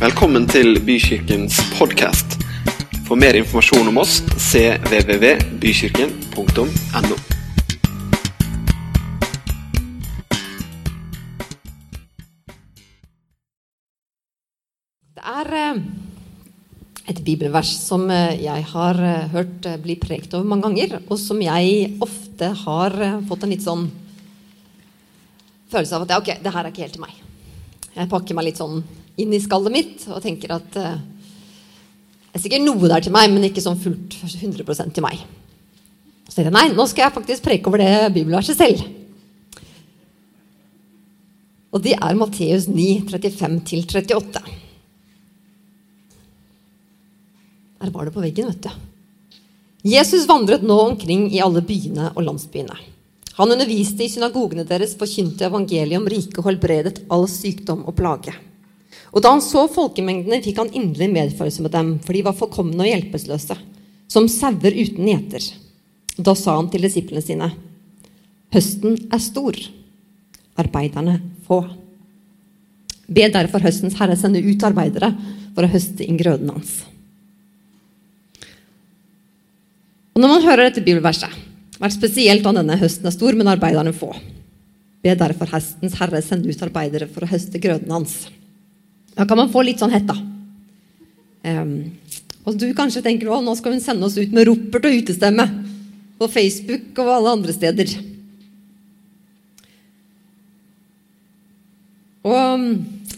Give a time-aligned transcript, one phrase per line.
[0.00, 2.40] Velkommen til Bykirkens podkast.
[3.04, 6.64] For mer informasjon om oss cvvvbykirken.no.
[15.12, 15.76] Det er eh,
[17.12, 21.36] et bibelvers som eh, jeg har eh, hørt bli prekt over mange ganger, og som
[21.44, 23.84] jeg ofte har fått en litt sånn
[25.68, 27.12] følelse av at ok, det her er ikke helt til meg.
[27.98, 28.80] Jeg pakker meg litt sånn
[29.22, 31.00] inn i skallet mitt og tenker at eh,
[32.30, 35.18] det er sikkert noe der til meg, men ikke sånn fullt 100% til meg.
[36.28, 38.84] Så tenkte jeg nei, nå skal jeg faktisk preke over det bibelverset selv.
[41.74, 44.44] Og det er Matteus 9, 35-38.
[47.80, 48.86] Der var det på veggen, vet du.
[49.90, 52.78] Jesus vandret nå omkring i alle byene og landsbyene.
[53.40, 58.34] Han underviste i synagogene deres, forkynte evangeliet om riket og helbredet all sykdom og plage.
[59.10, 62.78] Og da han så folkemengdene, fikk han inderlig medfølelse med dem, for de var forkomne
[62.84, 63.56] og hjelpeløse,
[64.10, 65.48] som sauer uten gjeter.
[66.20, 67.50] Da sa han til disiplene sine,
[68.54, 69.58] høsten er stor,
[70.60, 71.64] arbeiderne få.
[73.10, 75.10] Be derfor høstens herre sende ut arbeidere
[75.56, 76.80] for å høste inn grøden hans.
[80.14, 81.32] Og når man hører dette bibelverset,
[81.80, 84.12] vært spesielt da denne høsten er stor, men arbeiderne få.
[85.00, 88.28] Be derfor høstens herre sende ut arbeidere for å høste grøden hans.
[89.20, 90.16] Da kan man få litt sånn hett, da.
[91.44, 91.92] Um,
[92.48, 95.44] og du kanskje tenker at nå skal hun sende oss ut med ropert og utestemme
[96.16, 97.92] på Facebook og alle andre steder.
[102.24, 102.64] Og,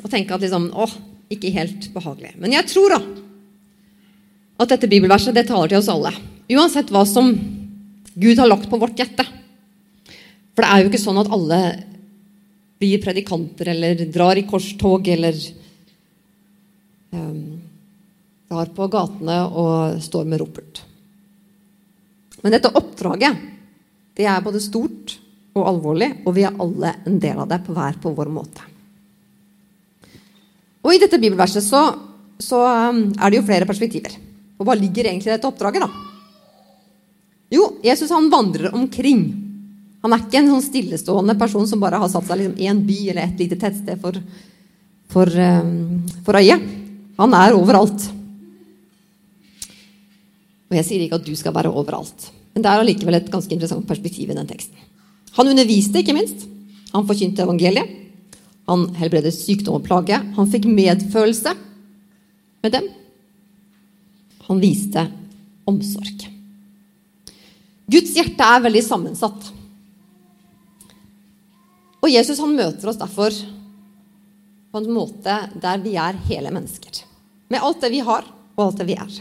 [0.03, 0.99] og tenke at liksom åh,
[1.31, 2.35] ikke helt behagelig.
[2.43, 3.01] Men jeg tror da
[4.63, 6.13] at dette bibelverset det taler til oss alle.
[6.51, 7.31] Uansett hva som
[8.13, 9.25] Gud har lagt på vårt hjerte.
[10.53, 11.65] For det er jo ikke sånn at alle
[12.83, 15.39] blir predikanter eller drar i korstog eller
[17.13, 20.83] drar på gatene og står med ropert.
[22.43, 23.49] Men dette oppdraget
[24.17, 25.17] det er både stort
[25.57, 28.65] og alvorlig, og vi er alle en del av det på hver på vår måte.
[30.83, 31.83] Og I dette bibelverset så,
[32.41, 34.17] så um, er det jo flere perspektiver.
[34.59, 35.85] Og hva ligger egentlig i dette oppdraget?
[35.85, 35.89] da?
[37.53, 39.23] Jo, Jesus han vandrer omkring.
[40.03, 42.81] Han er ikke en sånn stillestående person som bare har satt seg liksom i en
[42.85, 44.19] by eller et lite tettsted for,
[45.13, 46.82] for, um, for øyet.
[47.21, 48.07] Han er overalt.
[50.71, 53.53] Og jeg sier ikke at du skal være overalt, men det er allikevel et ganske
[53.53, 54.89] interessant perspektiv i den teksten.
[55.37, 56.47] Han underviste, ikke minst.
[56.93, 57.89] Han forkynte evangeliet.
[58.69, 60.19] Han helbredet sykdom og plage.
[60.37, 61.55] Han fikk medfølelse
[62.63, 62.89] med dem.
[64.49, 65.07] Han viste
[65.69, 66.29] omsorg.
[67.93, 69.49] Guds hjerte er veldig sammensatt.
[72.03, 73.35] Og Jesus han møter oss derfor
[74.73, 77.03] på en måte der vi er hele mennesker.
[77.53, 78.25] Med alt det vi har,
[78.57, 79.19] og alt det vi er.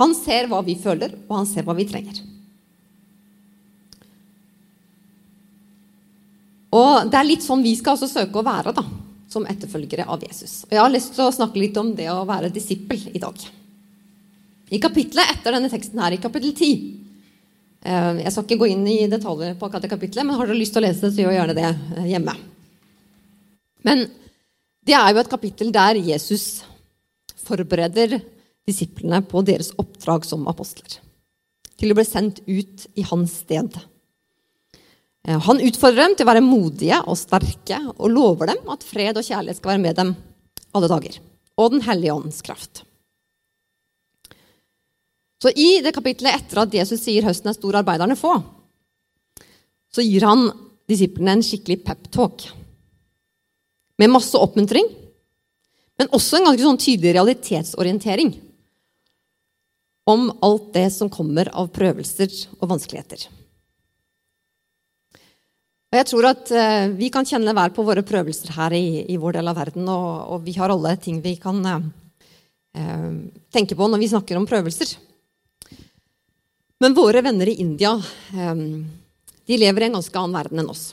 [0.00, 2.22] Han ser hva vi føler, og han ser hva vi trenger.
[6.74, 8.82] Og det er litt sånn vi skal også søke å være da,
[9.30, 10.64] som etterfølgere av Jesus.
[10.66, 13.44] Og Jeg har lyst til å snakke litt om det å være disippel i dag.
[14.74, 16.72] I kapitlet etter denne teksten her, i kapittel 10
[17.84, 20.58] eh, Jeg skal ikke gå inn i detaljer på akkurat det kapitlet, men har dere
[20.58, 22.34] lyst til å lese det, så gjør gjerne det eh, hjemme.
[23.84, 24.06] Men
[24.84, 26.64] det er jo et kapittel der Jesus
[27.44, 28.18] forbereder
[28.68, 30.98] disiplene på deres oppdrag som apostler.
[31.80, 33.76] Til å bli sendt ut i hans sted.
[35.26, 39.18] Eh, han utfordrer dem til å være modige og sterke og lover dem at fred
[39.18, 40.14] og kjærlighet skal være med dem
[40.74, 41.20] alle dager.
[41.60, 42.84] Og Den hellige åndens kraft.
[45.42, 48.42] Så I det kapitlet etter at Jesus sier 'høsten er stor, arbeiderne få',
[49.92, 50.48] så gir han
[50.88, 52.48] disiplene en skikkelig pep-talk.
[54.00, 54.88] Med masse oppmuntring,
[55.98, 58.32] men også en ganske sånn tydelig realitetsorientering
[60.10, 63.28] om alt det som kommer av prøvelser og vanskeligheter.
[65.94, 69.18] Og jeg tror at eh, Vi kan kjenne hver på våre prøvelser her i, i
[69.20, 73.14] vår del av verden, og, og, vi har alle ting vi kan eh,
[73.54, 74.96] tenke på når vi snakker om prøvelser.
[76.82, 78.66] Men våre venner i India eh,
[79.46, 80.88] de lever i en ganske annen verden enn oss.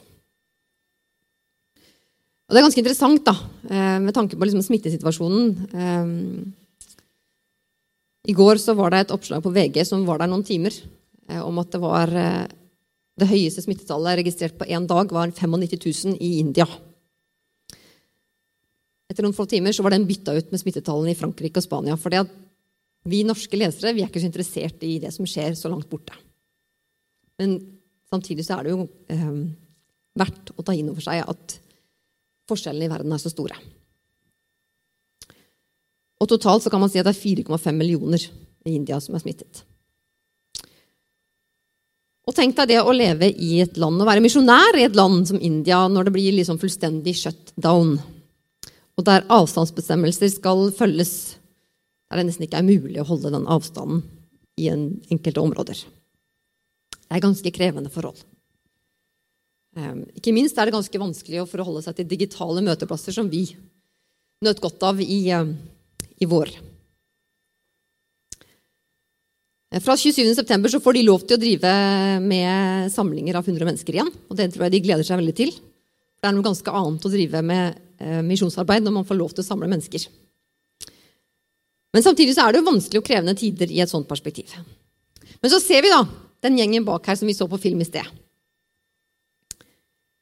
[2.51, 3.31] Og Det er ganske interessant da,
[3.71, 5.45] eh, med tanke på liksom smittesituasjonen.
[5.71, 6.07] Eh,
[8.27, 10.75] I går så var det et oppslag på VG som var der noen timer,
[11.29, 15.79] eh, om at det var det høyeste smittetallet registrert på én dag var 95
[16.11, 16.67] 000 i India.
[19.09, 21.95] Etter noen få timer så var den bytta ut med smittetallene i Frankrike og Spania.
[21.95, 22.11] For
[23.05, 26.11] vi norske lesere vi er ikke så interessert i det som skjer så langt borte.
[27.39, 27.79] Men
[28.11, 29.47] samtidig så er det jo eh,
[30.19, 31.60] verdt å ta inn over seg at
[32.49, 33.57] forskjellene i verden er så store.
[36.21, 39.63] Og totalt kan man si at det er 4,5 millioner i India som er smittet.
[42.29, 45.25] Og tenk deg det å leve i et land, å være misjonær i et land
[45.27, 47.95] som India når det blir liksom fullstendig shut down,
[48.95, 51.39] og der avstandsbestemmelser skal følges,
[52.11, 54.03] der det nesten ikke er mulig å holde den avstanden
[54.61, 55.81] i en enkelte områder.
[57.01, 58.21] Det er ganske krevende forhold.
[59.79, 63.45] Ehm, ikke minst er det ganske vanskelig å forholde seg til digitale møteplasser som vi
[64.43, 65.55] nøt godt av i, ehm,
[66.19, 66.51] i vår.
[69.71, 71.71] Fra fra 27.9 får de lov til å drive
[72.19, 74.11] med samlinger av 100 mennesker igjen.
[74.27, 75.51] og Det tror jeg de gleder seg veldig til.
[75.51, 79.45] Det er noe ganske annet å drive med eh, misjonsarbeid når man får lov til
[79.45, 80.09] å samle mennesker.
[81.93, 84.51] Men samtidig er det jo vanskelig og krevende tider i et sånt perspektiv.
[85.41, 86.03] Men så ser vi da
[86.43, 88.03] den gjengen bak her som vi så på film i sted.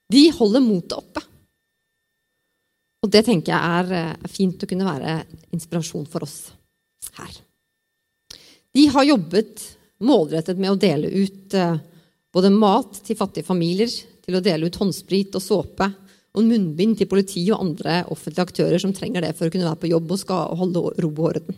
[0.09, 1.23] De holder motet oppe.
[3.05, 5.19] Og det tenker jeg er, er eh, fint å kunne være
[5.55, 6.49] inspirasjon for oss
[7.19, 7.37] her.
[8.75, 9.63] De har jobbet
[10.05, 11.79] målrettet med å dele ut eh,
[12.33, 15.87] både mat til fattige familier, til å dele ut håndsprit og såpe
[16.37, 19.81] og munnbind til politi og andre offentlige aktører som trenger det for å kunne være
[19.81, 21.57] på jobb og skal holde ro og orden.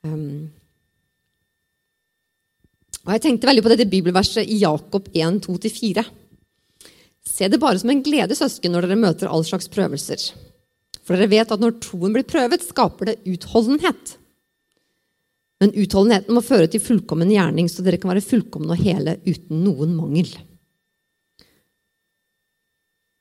[0.00, 0.48] Um,
[3.04, 6.04] og jeg tenkte veldig på dette bibelverset i Jakob 1, 2-4.
[7.26, 10.22] Se det bare som en glede, søsken, når dere møter all slags prøvelser.
[11.04, 14.16] For dere vet at når troen blir prøvet, skaper det utholdenhet.
[15.60, 19.60] Men utholdenheten må føre til fullkommen gjerning, så dere kan være fullkomne og hele uten
[19.64, 20.30] noen mangel.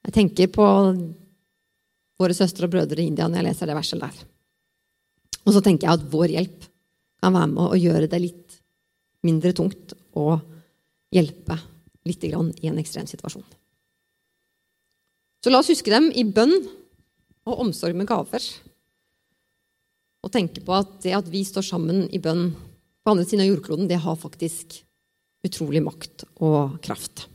[0.07, 0.65] Jeg tenker på
[2.19, 4.21] våre søstre og brødre i India når jeg leser det verset der.
[5.45, 6.67] Og så tenker jeg at vår hjelp
[7.19, 8.59] kan være med å gjøre det litt
[9.27, 10.39] mindre tungt og
[11.11, 11.57] hjelpe
[12.07, 13.43] litt i en ekstrem situasjon.
[15.39, 16.53] Så la oss huske dem i bønn
[17.47, 18.43] og omsorg med gaver
[20.19, 22.49] og tenke på at det at vi står sammen i bønn
[22.99, 24.81] på andre siden av jordkloden, det har faktisk
[25.47, 27.29] utrolig makt og kraft.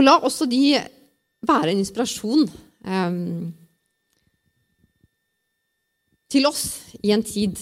[0.00, 0.80] Og la også de
[1.44, 2.46] være en inspirasjon
[2.88, 3.18] eh,
[6.32, 6.64] til oss
[7.04, 7.60] i en tid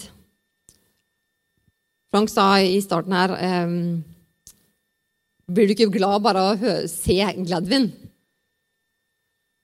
[2.09, 3.73] Frank sa i starten her eh,
[5.49, 7.89] Blir du ikke glad bare av å se Gladwin?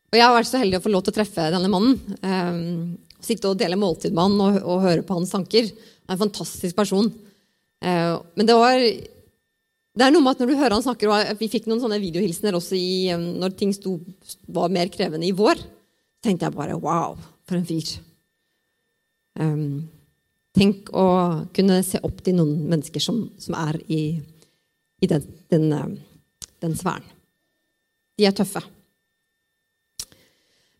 [0.09, 1.97] Og jeg har vært så heldig å få lov til å treffe denne mannen.
[2.23, 5.67] Um, sitte og dele måltid med han og, og, høre på hans tanker.
[6.05, 7.11] Han er en fantastisk person.
[7.83, 8.81] Uh, men det var
[9.95, 12.01] det er noe med at når du hører han snakker, og Vi fikk noen sånne
[12.03, 13.95] videohilsener også i, når ting sto,
[14.51, 15.61] var mer krevende i vår.
[16.25, 17.15] Tenkte jeg bare wow,
[17.47, 17.93] for en fyr.
[19.39, 19.85] Um,
[20.55, 21.05] tenk å
[21.55, 24.01] kunne se opp til noen mennesker som, som er i,
[25.03, 25.67] i den, den,
[26.63, 27.05] den sfæren.
[28.15, 28.61] De er tøffe.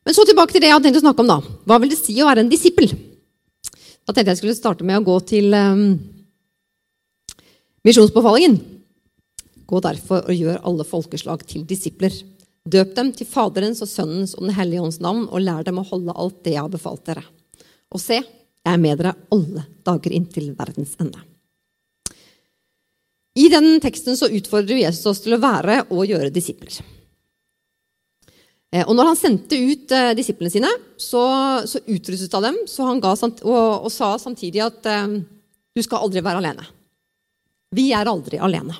[0.06, 1.32] Men så tilbake til det jeg hadde tenkt å snakke om.
[1.32, 1.56] da.
[1.66, 2.92] Hva vil det si å være en disippel?
[4.06, 5.98] Da tenkte jeg skulle starte med å gå til um,
[7.88, 8.60] misjonsbefalingen.
[9.66, 12.14] Gå derfor og gjør alle folkeslag til disipler.
[12.70, 15.88] Døp dem til Faderens og Sønnens og Den hellige ånds navn, og lær dem å
[15.90, 17.26] holde alt det jeg har befalt dere.
[17.94, 21.22] Og se, jeg er med dere alle dager inntil verdens ende.
[23.36, 26.78] I den teksten så utfordrer Jesus oss til å være og gjøre disipler.
[28.72, 31.24] Eh, og når han sendte ut eh, disiplene sine, så,
[31.68, 35.20] så utrustet han dem så han ga, og, og, sa samtidig at eh,
[35.76, 36.68] du skal aldri være alene.
[37.76, 38.78] Vi er aldri alene.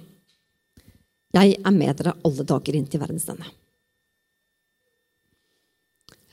[1.36, 3.48] Jeg er med dere alle dager inn til verdens ende.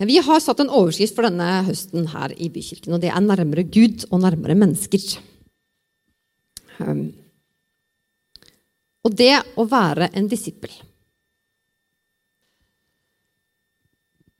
[0.03, 3.63] Vi har satt en overskrift for denne høsten her i Bykirken, og det er 'Nærmere
[3.63, 5.19] Gud og nærmere mennesker'.
[6.83, 7.13] Um,
[9.03, 10.73] og det å være en disippel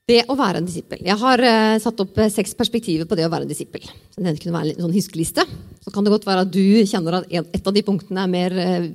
[0.03, 0.99] Det å være en disippel.
[1.07, 3.85] Jeg har uh, satt opp uh, seks perspektiver på det å være en disippel.
[4.11, 5.45] Så det kunne være en sånn huskeliste.
[5.79, 8.57] Så kan det godt være at du kjenner at et av de punktene er mer,
[8.57, 8.89] uh,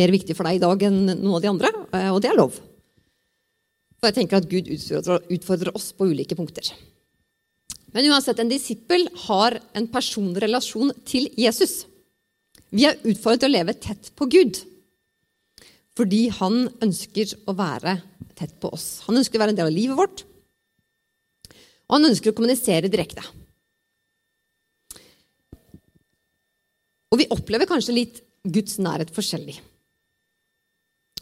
[0.00, 1.72] mer viktig for deg i dag enn noen av de andre,
[2.14, 2.56] og det er lov.
[4.00, 6.72] For jeg tenker at Gud utfordrer, utfordrer oss på ulike punkter.
[7.92, 11.82] Men uansett, en disippel har en personrelasjon til Jesus.
[12.72, 14.64] Vi er utfordret til å leve tett på Gud.
[15.94, 17.98] Fordi han ønsker å være
[18.34, 19.04] tett på oss.
[19.06, 20.24] Han ønsker å være en del av livet vårt.
[21.86, 23.22] Og han ønsker å kommunisere direkte.
[27.14, 29.60] Og vi opplever kanskje litt Guds nærhet forskjellig.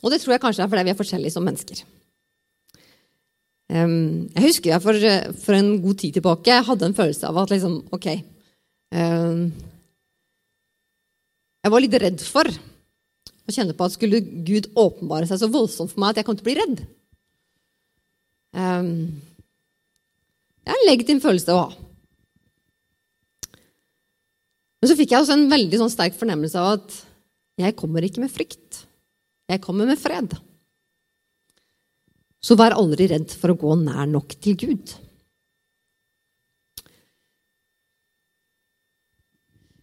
[0.03, 1.83] Og det tror jeg kanskje er fordi vi er forskjellige som mennesker.
[3.73, 4.97] Jeg husker jeg for,
[5.45, 8.07] for, en god tid tilbake hadde en følelse av at liksom, ok
[11.63, 12.51] Jeg var litt redd for
[13.49, 16.39] å kjenne på at skulle Gud åpenbare seg så voldsomt for meg at jeg kom
[16.39, 16.83] til å bli redd.
[18.53, 18.91] Um,
[20.63, 21.71] Det er en legitim følelse å ha.
[24.83, 26.95] Men så fikk jeg også en veldig sånn sterk fornemmelse av at
[27.63, 28.85] jeg kommer ikke med frykt.
[29.51, 30.35] Jeg kommer med fred.
[32.43, 34.95] Så vær aldri redd for å gå nær nok til Gud.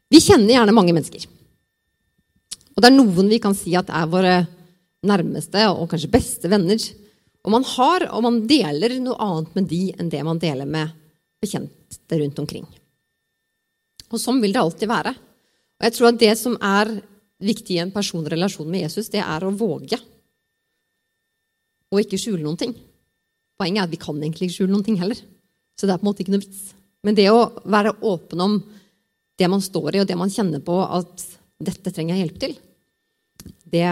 [0.10, 1.28] Vi kjenner gjerne mange mennesker.
[2.80, 4.34] Og det er noen vi kan si at er våre
[5.04, 6.80] nærmeste og kanskje beste venner.
[7.44, 10.94] Og man har og man deler noe annet med de enn det man deler med
[11.44, 12.64] bekjente rundt omkring.
[14.08, 15.12] Og sånn vil det alltid være.
[15.12, 16.94] Og jeg tror at det som er
[17.44, 20.00] viktig i en personrelasjon med Jesus, det er å våge
[21.90, 22.78] og ikke skjule noen ting.
[23.60, 25.20] Poenget er at vi kan egentlig ikke skjule noen ting heller.
[25.76, 26.64] Så det er på en måte ikke noe vits.
[27.04, 28.58] Men det å være åpen om
[29.36, 31.28] det man står i, og det man kjenner på at
[31.60, 32.58] dette trenger jeg hjelp til,
[33.72, 33.86] det,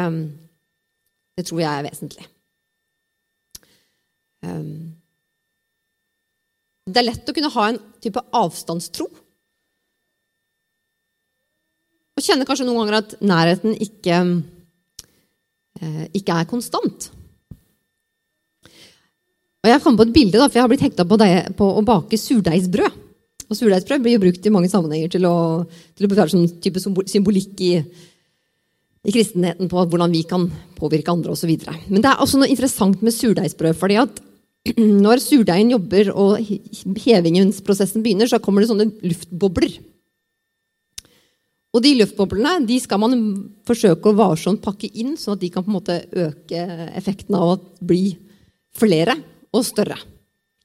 [1.38, 2.28] det tror jeg er vesentlig.
[4.46, 4.94] Um,
[6.88, 9.08] det er lett å kunne ha en type avstandstro.
[12.18, 14.22] Og kjenne kanskje noen ganger at nærheten ikke,
[15.82, 17.12] eh, ikke er konstant.
[19.66, 21.18] Og Jeg kom på et bilde, da, for jeg har blitt hekta på,
[21.60, 23.04] på, å bake surdeigsbrød.
[23.48, 25.64] Og Surdeigsbrød blir jo brukt i mange sammenhenger til å,
[25.96, 27.74] til å være sånn type symbolikk i,
[29.06, 31.52] i kristenheten på hvordan vi kan påvirke andre osv.
[31.88, 33.78] Men det er også noe interessant med surdeigsbrød.
[33.78, 34.24] fordi at
[35.06, 39.78] når surdeigen jobber og hevingsprosessen begynner, så kommer det sånne luftbobler.
[41.76, 43.16] Og de luftboblene de skal man
[43.68, 46.64] forsøke å varsomt pakke inn, sånn at de kan på en måte øke
[46.98, 48.16] effekten av å bli
[48.78, 49.18] flere
[49.54, 50.00] og større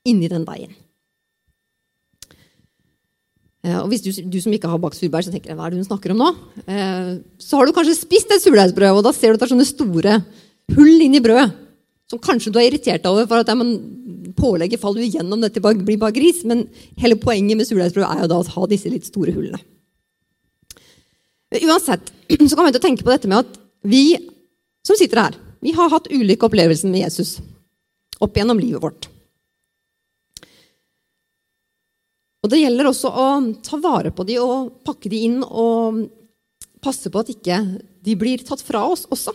[0.08, 0.72] inni den deigen.
[3.62, 5.74] Eh, og hvis du, du, som ikke har bakt surbær, så tenker jeg, hva er
[5.74, 6.30] det hun snakker om nå?
[6.66, 9.54] Eh, så har du kanskje spist et surdeigsbrød, og da ser du at det er
[9.54, 10.16] sånne store
[10.74, 11.52] hull inni brødet.
[12.10, 13.56] Som kanskje du er irritert over, for at ja,
[14.36, 16.42] pålegget faller jo gjennom dette blir bare gris.
[16.48, 16.66] Men
[17.00, 19.62] hele poenget med surdeigsbrød er jo da å ha disse litt store hullene.
[21.52, 22.12] Uansett
[22.48, 24.04] så kan vi tenke på dette med at vi
[24.86, 27.36] som sitter her, vi har hatt ulike opplevelser med Jesus
[28.22, 29.06] opp gjennom livet vårt.
[32.42, 33.26] Og Det gjelder også å
[33.62, 36.02] ta vare på de og pakke de inn og
[36.82, 37.58] passe på at ikke
[38.02, 39.34] de blir tatt fra oss også.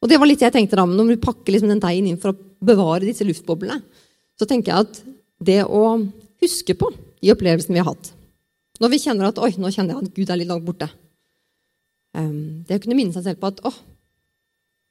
[0.00, 2.20] Og det var litt jeg tenkte da, men Når vi pakker liksom den deigen inn
[2.20, 3.80] for å bevare disse luftboblene,
[4.38, 5.02] så tenker jeg at
[5.42, 5.98] det å
[6.40, 8.12] huske på de opplevelsene vi har hatt
[8.80, 10.88] Når vi kjenner at oi, nå kjenner jeg at Gud er litt langt borte
[12.16, 13.72] ehm, Det å kunne minne seg selv på at å,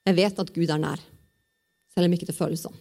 [0.10, 1.02] jeg vet at Gud er nær,
[1.94, 2.78] selv om ikke det føles sånn.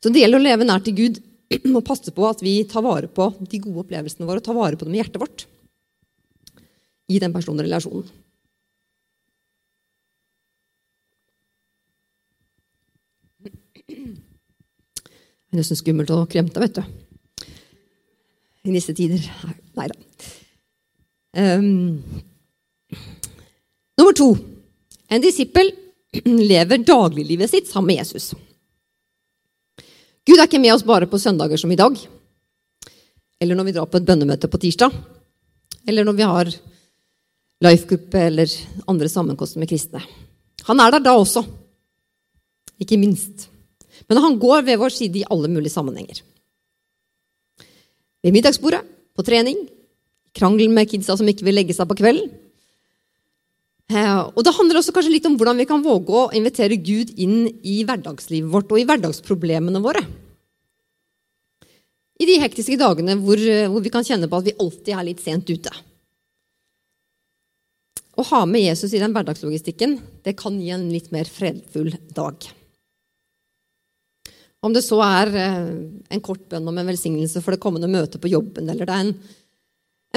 [0.00, 1.18] Så det gjelder å leve nær til Gud
[1.76, 4.78] og passe på at vi tar vare på de gode opplevelsene våre og tar vare
[4.78, 5.38] på dem i hjertet vårt
[7.10, 8.06] i den personrelasjonen.
[15.50, 16.82] Det er nesten skummelt å kremte, vet du.
[18.70, 19.18] I disse tider.
[19.74, 19.96] Nei da.
[21.40, 21.96] Um,
[23.98, 24.28] nummer to.
[25.10, 25.72] En disippel
[26.52, 28.30] lever dagliglivet sitt sammen med Jesus.
[30.30, 31.96] Gud er ikke med oss bare på søndager som i dag,
[33.42, 34.94] eller når vi drar på et bønnemøte på tirsdag,
[35.90, 36.50] eller når vi har
[37.66, 38.52] life-gruppe eller
[38.86, 40.04] andre sammenkomster med kristne.
[40.68, 41.42] Han er der da også,
[42.78, 43.48] ikke minst.
[44.06, 46.22] Men han går ved vår side i alle mulige sammenhenger.
[48.22, 48.84] Ved middagsbordet,
[49.18, 49.58] på trening,
[50.36, 52.30] krangel med kidsa som ikke vil legge seg på kvelden,
[53.90, 57.10] Eh, og Det handler også kanskje litt om hvordan vi kan våge å invitere Gud
[57.18, 60.04] inn i hverdagslivet vårt og i hverdagsproblemene våre.
[62.20, 65.06] I de hektiske dagene hvor, eh, hvor, vi kan kjenne på at vi alltid er
[65.08, 65.72] litt sent ute.
[68.20, 69.96] Å ha med Jesus i den hverdagslogistikken
[70.26, 72.48] det kan gi en litt mer fredfull dag.
[74.60, 75.70] Om det så er eh,
[76.12, 79.06] en kort bønn om en velsignelse for det kommende møtet på jobben, eller det er
[79.06, 79.14] en,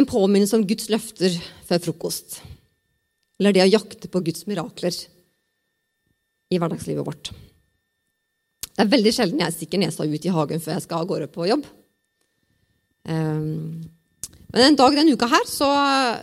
[0.02, 2.42] en påminnelse om Guds løfter før frokost
[3.44, 4.96] eller det å jakte på Guds mirakler
[6.54, 7.32] i hverdagslivet vårt.
[8.74, 11.28] Det er veldig sjelden jeg stikker nesa ut i hagen før jeg skal av gårde
[11.34, 11.66] på jobb.
[13.10, 13.84] Ehm,
[14.54, 15.68] men en dag denne uka her så,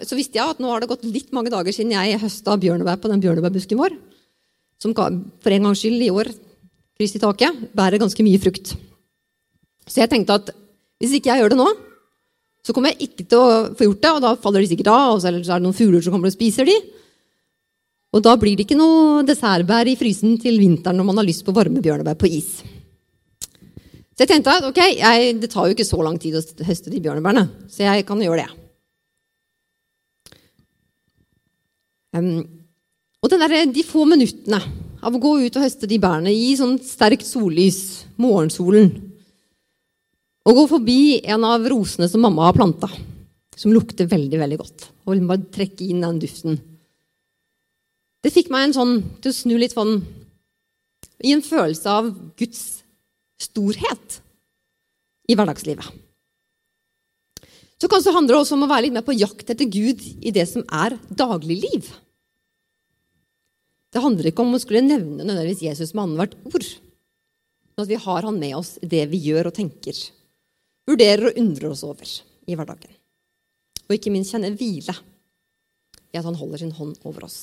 [0.06, 3.00] så, visste jeg at nå har det gått litt mange dager siden jeg høsta bjørnebær
[3.02, 3.96] på den bjørnebærbusken vår,
[4.80, 6.30] som for en gangs skyld i år,
[6.96, 8.76] kryss i taket, bærer ganske mye frukt.
[9.90, 10.52] Så jeg tenkte at
[11.00, 11.68] hvis ikke jeg gjør det nå,
[12.64, 15.14] så kommer jeg ikke til å få gjort det, og da faller de sikkert av,
[15.14, 16.76] og så er det noen fugler som kommer og spiser de.
[18.14, 21.44] Og da blir det ikke noe dessertbær i frysen til vinteren når man har lyst
[21.46, 22.60] på varme bjørnebær på is.
[24.20, 26.90] Så jeg tenkte at ok, jeg, det tar jo ikke så lang tid å høste
[26.92, 28.50] de bjørnebærene, så jeg kan gjøre det.
[32.12, 32.42] Um,
[33.24, 34.58] og der, de få minuttene
[35.00, 37.78] av å gå ut og høste de bærene i sånn sterkt sollys,
[38.20, 38.90] morgensolen,
[40.44, 42.90] og gå forbi en av rosene som mamma har planta,
[43.56, 46.60] som lukter veldig veldig godt, og bare trekke inn den duften
[48.20, 49.96] Det fikk meg en sånn, til å snu litt sånn
[51.24, 52.79] i en følelse av Guds
[53.40, 54.20] storhet
[55.30, 55.86] i hverdagslivet.
[57.80, 60.32] Så kanskje handler det også om å være litt mer på jakt etter Gud i
[60.36, 61.88] det som er dagligliv.
[63.90, 66.66] Det handler ikke om å skulle nevne nødvendigvis Jesus med annethvert ord,
[67.74, 69.96] men at vi har han med oss i det vi gjør og tenker,
[70.86, 72.12] vurderer og undrer oss over
[72.46, 72.92] i hverdagen.
[73.88, 74.94] Og ikke minst kjenne hvile
[76.10, 77.40] i at han holder sin hånd over oss.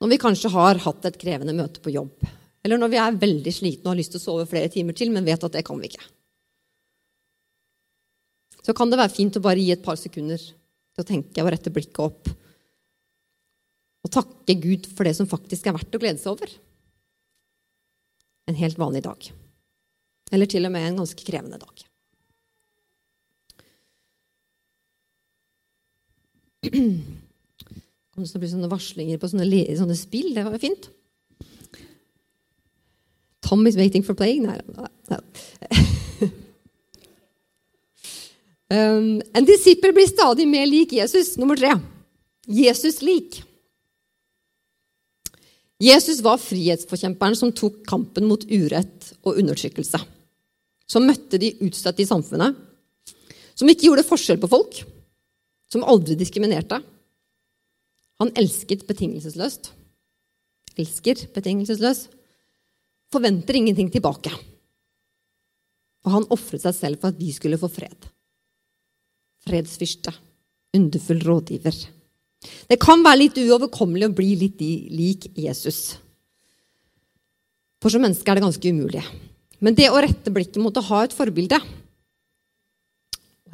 [0.00, 2.24] Når vi kanskje har hatt et krevende møte på jobb,
[2.64, 5.12] eller når vi er veldig slitne og har lyst til å sove flere timer til,
[5.12, 6.06] men vet at det kan vi ikke,
[8.64, 11.50] så kan det være fint å bare gi et par sekunder til å tenke og
[11.52, 12.30] rette blikket opp
[14.04, 16.50] og takke Gud for det som faktisk er verdt å glede seg over.
[18.48, 19.28] En helt vanlig dag.
[20.32, 21.84] Eller til og med en ganske krevende dag.
[28.14, 30.34] Kom det bli sånne varslinger på sånne, sånne spill.
[30.36, 30.90] Det var jo fint.
[33.54, 34.48] Tom is waiting for playing.
[34.48, 34.58] Nei,
[35.10, 35.18] nei.
[38.74, 41.36] um, en disippel blir stadig mer lik Jesus.
[41.38, 41.70] Nummer tre.
[42.50, 43.38] Jesus lik.
[45.78, 50.02] Jesus var frihetsforkjemperen som tok kampen mot urett og undertrykkelse.
[50.90, 52.58] Som møtte de utstøtte i samfunnet.
[53.54, 54.82] Som ikke gjorde forskjell på folk.
[55.70, 56.82] Som aldri diskriminerte.
[58.18, 59.70] Han elsket betingelsesløst.
[60.74, 62.10] Elsker betingelsesløst.
[63.12, 64.32] Forventer ingenting tilbake.
[66.04, 68.08] Og han ofret seg selv for at vi skulle få fred.
[69.44, 70.12] Fredsfyrste.
[70.74, 71.76] Underfull rådgiver.
[72.68, 75.94] Det kan være litt uoverkommelig å bli litt lik Jesus.
[77.80, 79.04] For som menneske er det ganske umulig.
[79.64, 81.60] Men det å rette blikket mot å ha et forbilde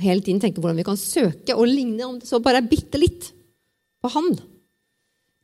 [0.00, 2.70] og hele tiden tenke hvordan vi kan søke og ligne, om det så bare er
[2.70, 3.34] bitte litt,
[4.00, 4.32] på han.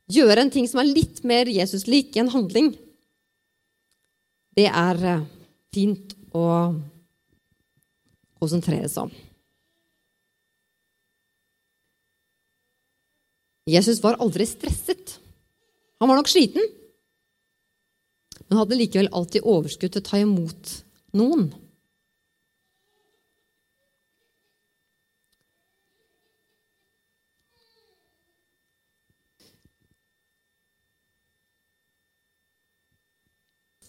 [0.09, 2.71] Gjøre en ting som er litt mer Jesus-lik en handling.
[4.57, 5.25] Det er eh,
[5.75, 6.47] fint å
[8.41, 9.13] konsentrere seg om.
[13.67, 15.17] Jesus var aldri stresset.
[15.99, 16.63] Han var nok sliten,
[18.47, 20.73] men hadde likevel alltid overskudd til å ta imot
[21.17, 21.49] noen.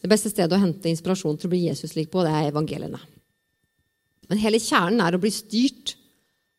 [0.09, 2.97] Det beste stedet å hente inspirasjon til å bli Jesus-lik på, det er evangeliene.
[4.33, 5.99] Men hele kjernen er å bli styrt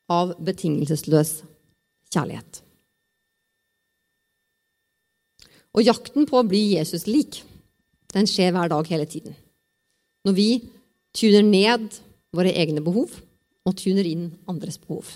[0.06, 1.32] av betingelsesløs
[2.14, 2.60] kjærlighet.
[5.74, 7.40] Og jakten på å bli Jesus-lik,
[8.14, 9.34] den skjer hver dag hele tiden.
[10.30, 10.50] Når vi
[11.18, 11.90] tuner ned
[12.38, 13.18] våre egne behov
[13.66, 15.10] og tuner inn andres behov.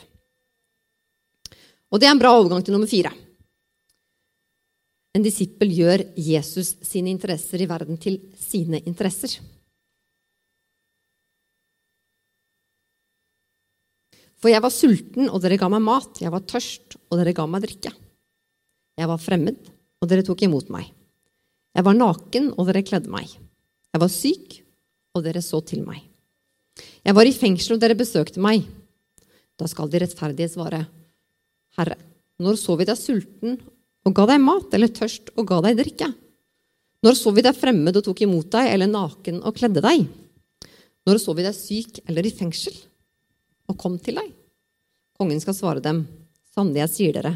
[1.93, 3.13] Og det er en bra overgang til nummer fire.
[5.13, 9.35] En disippel gjør Jesus sine interesser i verden til sine interesser.
[14.41, 16.17] For jeg var sulten, og dere ga meg mat.
[16.19, 17.93] Jeg var tørst, og dere ga meg drikke.
[18.99, 19.69] Jeg var fremmed,
[20.01, 20.89] og dere tok imot meg.
[21.73, 23.29] Jeg var naken, og dere kledde meg.
[23.93, 24.57] Jeg var syk,
[25.13, 26.01] og dere så til meg.
[27.05, 28.65] Jeg var i fengsel, og dere besøkte meg.
[29.61, 30.81] Da skal de rettferdige svare,
[31.77, 31.95] Herre,
[32.41, 33.61] når så vi deg sulten
[34.03, 36.09] og ga deg mat, eller tørst og ga deg drikke?
[37.03, 40.05] Når så vi deg fremmed og tok imot deg, eller naken og kledde deg?
[41.03, 42.75] Når så vi deg syk eller i fengsel
[43.71, 44.29] og kom til deg?
[45.19, 46.05] Kongen skal svare dem,
[46.55, 47.35] sannelig, jeg sier dere,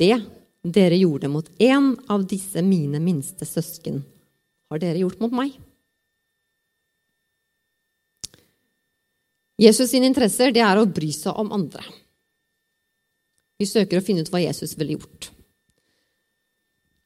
[0.00, 0.14] det
[0.60, 4.02] dere gjorde mot en av disse mine minste søsken,
[4.70, 5.56] har dere gjort mot meg.
[9.60, 11.84] Jesus sine interesser det er å bry seg om andre.
[13.60, 15.28] Vi søker å finne ut hva Jesus ville gjort.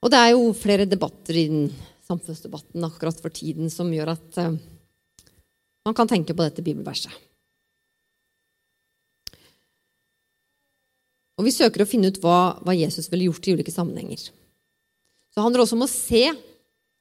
[0.05, 1.69] Og det er jo flere debatter i den
[2.05, 4.57] samfunnsdebatten akkurat for tiden som gjør at uh,
[5.89, 7.13] man kan tenke på dette bibelverset.
[11.35, 14.29] Og vi søker å finne ut hva, hva Jesus ville gjort i ulike sammenhenger.
[14.29, 16.29] Så det handler også om å se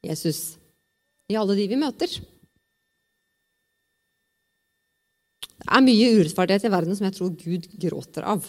[0.03, 0.39] Jesus
[1.29, 2.15] i alle de vi møter.
[5.53, 8.47] Det er mye urettferdighet i verden som jeg tror Gud gråter av.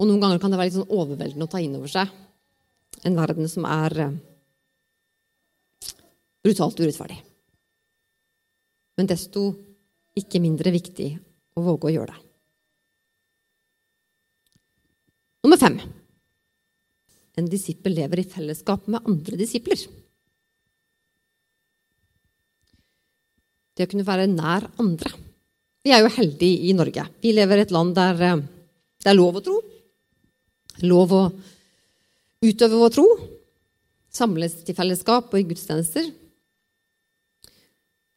[0.00, 2.12] Og noen ganger kan det være litt sånn overveldende å ta inn over seg
[3.04, 4.14] en verden som er eh,
[6.44, 7.18] brutalt urettferdig.
[8.98, 9.48] Men desto
[10.16, 11.10] ikke mindre viktig
[11.58, 12.22] å våge å gjøre det.
[15.44, 15.76] Nummer fem.
[17.34, 19.82] En disippel lever i fellesskap med andre disipler.
[23.74, 25.10] det å kunne være nær andre.
[25.84, 27.04] Vi er jo heldige i Norge.
[27.20, 28.42] Vi lever i et land der eh,
[29.04, 29.56] det er lov å tro.
[30.82, 31.22] Lov å
[32.42, 33.06] utøve vår tro.
[34.14, 36.10] Samles til fellesskap og i gudstjenester.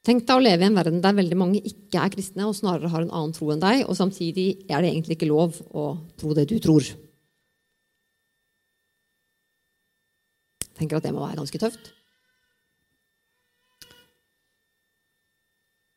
[0.07, 2.87] Tenk deg å leve i en verden der veldig mange ikke er kristne og snarere
[2.93, 6.31] har en annen tro enn deg, og samtidig er det egentlig ikke lov å tro
[6.37, 6.85] det du tror.
[10.63, 11.91] Jeg tenker at det må være ganske tøft.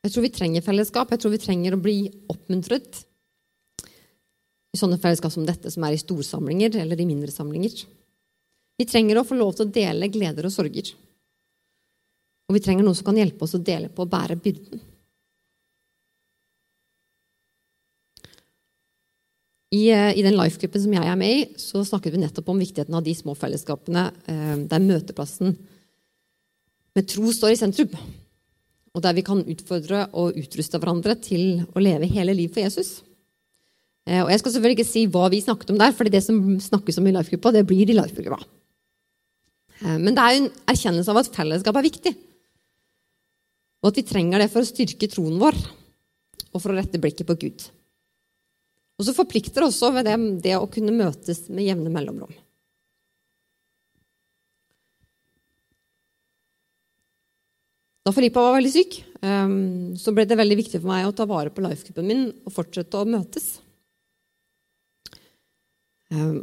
[0.01, 1.11] Jeg tror vi trenger fellesskap.
[1.13, 1.99] Jeg tror vi trenger å bli
[2.33, 3.05] oppmuntret
[4.71, 7.83] i sånne fellesskap som dette, som er i storsamlinger eller i mindre samlinger.
[8.79, 10.93] Vi trenger å få lov til å dele gleder og sorger.
[12.49, 14.81] Og vi trenger noen som kan hjelpe oss å dele på å bære byrden.
[19.71, 22.59] I, eh, I den life-gruppen som jeg er med i, så snakket vi nettopp om
[22.59, 25.55] viktigheten av de små fellesskapene eh, der møteplassen
[26.97, 27.95] med tro står i sentrum.
[28.91, 32.91] Og der vi kan utfordre og utruste hverandre til å leve hele livet for Jesus.
[34.09, 36.41] Eh, og Jeg skal selvfølgelig ikke si hva vi snakket om der, for det som
[36.61, 38.41] snakkes om i life-gruppa, det blir i life-gruppa.
[39.81, 42.15] Eh, men det er jo en erkjennelse av at fellesskap er viktig.
[43.81, 45.57] Og at vi trenger det for å styrke troen vår
[46.51, 47.65] og for å rette blikket på Gud.
[49.01, 52.33] Og så forplikter det også ved det, det å kunne møtes med jevne mellomrom.
[58.05, 59.57] Da Filippa var veldig syk, eh,
[60.01, 63.01] så ble det veldig viktig for meg å ta vare på life-gruppen min og fortsette
[63.01, 63.61] å møtes.
[66.15, 66.43] Ehm,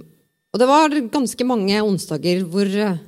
[0.53, 2.99] og det var ganske mange onsdager hvor eh,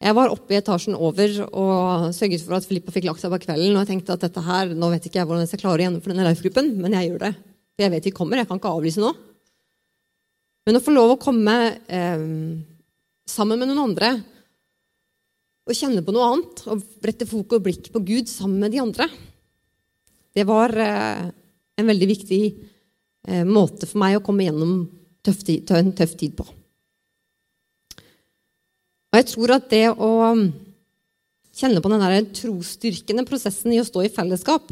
[0.00, 3.42] jeg var oppe i etasjen over og sørget for at Filippa fikk lagt seg på
[3.42, 3.74] kvelden.
[3.74, 5.84] Og jeg tenkte at dette her, nå vet ikke jeg hvordan jeg skal klare å
[5.84, 7.32] gjennomføre denne life-gruppen, men jeg gjør det.
[7.76, 8.40] For jeg vet vi kommer.
[8.40, 9.12] Jeg kan ikke avlyse nå.
[10.68, 12.24] Men å få lov å komme eh,
[13.28, 14.14] sammen med noen andre
[15.70, 18.80] og kjenne på noe annet og rette fokus og blikk på Gud sammen med de
[18.82, 19.06] andre,
[20.34, 21.28] det var eh,
[21.78, 22.40] en veldig viktig
[23.28, 24.80] eh, måte for meg å komme gjennom
[25.26, 26.46] tøff tid, ta en tøff tid på.
[29.10, 30.10] Og jeg tror at det å
[31.60, 34.70] kjenne på den der trosstyrkende prosessen i å stå i fellesskap,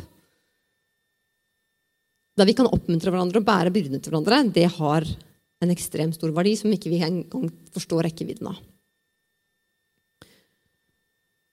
[2.38, 5.06] der vi kan oppmuntre hverandre og bære byrdene til hverandre, det har
[5.58, 8.61] en ekstremt stor verdi som ikke vi engang forstår rekkevidden av.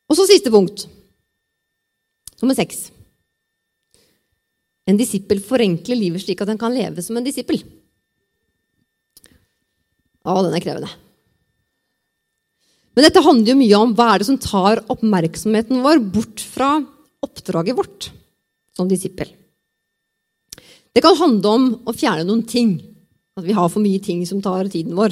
[0.06, 0.86] Og så siste punkt,
[2.38, 2.92] nummer seks.
[4.86, 7.58] En disippel forenkler livet slik at den kan leve som en disippel.
[10.26, 10.90] Å, den er krevende.
[12.96, 16.78] Men dette handler jo mye om hva er det som tar oppmerksomheten vår bort fra
[17.26, 18.10] oppdraget vårt
[18.76, 19.30] som disippel.
[20.96, 22.78] Det kan handle om å fjerne noen ting.
[23.36, 25.12] At vi har for mye ting som tar tiden vår.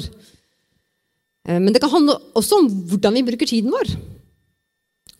[1.44, 3.92] Eh, men det kan handle også om hvordan vi bruker tiden vår.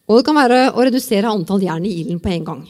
[0.09, 2.65] Og det kan være å redusere antall jern i ilden på en gang.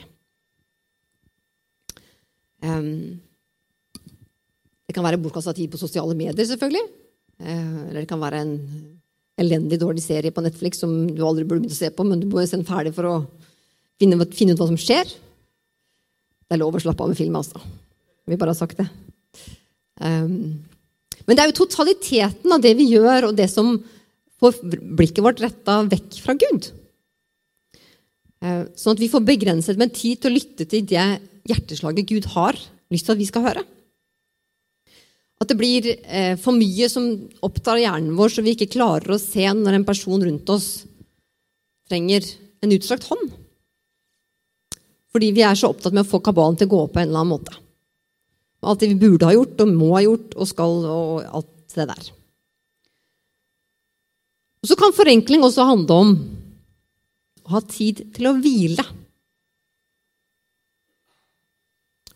[4.84, 7.03] Det kan være bortkasta tid på sosiale medier, selvfølgelig.
[7.42, 8.54] Eh, eller det kan være en
[9.40, 12.28] elendig, dårlig serie på Netflix som du aldri burde begynne å se på, men du
[12.30, 13.14] må se den ferdig for å
[14.00, 15.10] finne, finne, ut hva som skjer.
[16.44, 17.62] Det er lov å slappe av med film, altså.
[18.28, 18.86] Vi bare har sagt det.
[19.98, 20.62] Um,
[21.24, 23.74] men det er jo totaliteten av det vi gjør, og det som
[24.42, 26.70] får blikket vårt retta vekk fra Gud.
[28.44, 31.06] Uh, sånn at vi får begrenset med tid til å lytte til det
[31.48, 32.58] hjerteslaget Gud har
[32.92, 33.64] lyst til at vi skal høre.
[35.42, 37.08] At det blir eh, for mye som
[37.44, 40.68] opptar hjernen vår, så vi ikke klarer å se når en person rundt oss
[41.90, 42.26] trenger
[42.64, 43.32] en utstrakt hånd.
[45.14, 47.10] Fordi vi er så opptatt med å få kabalen til å gå opp på en
[47.10, 47.58] eller annen måte.
[48.64, 51.86] Alt det vi burde ha gjort og må ha gjort og skal og alt det
[51.90, 52.10] der.
[54.64, 56.12] Og Så kan forenkling også handle om
[57.44, 58.84] å ha tid til å hvile.